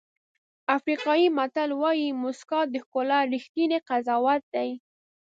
[0.77, 4.69] افریقایي متل وایي موسکا د ښکلا ریښتینی قضاوت دی.